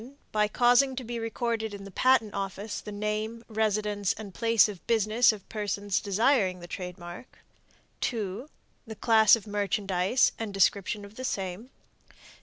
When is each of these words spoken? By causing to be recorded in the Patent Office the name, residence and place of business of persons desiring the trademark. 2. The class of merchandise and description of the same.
By 0.31 0.47
causing 0.47 0.95
to 0.95 1.03
be 1.03 1.19
recorded 1.19 1.75
in 1.75 1.83
the 1.83 1.91
Patent 1.91 2.33
Office 2.33 2.81
the 2.81 2.91
name, 2.91 3.45
residence 3.47 4.13
and 4.13 4.33
place 4.33 4.67
of 4.67 4.83
business 4.87 5.31
of 5.31 5.47
persons 5.47 5.99
desiring 5.99 6.59
the 6.59 6.65
trademark. 6.65 7.37
2. 8.01 8.49
The 8.87 8.95
class 8.95 9.35
of 9.35 9.45
merchandise 9.45 10.31
and 10.39 10.55
description 10.55 11.05
of 11.05 11.17
the 11.17 11.23
same. 11.23 11.69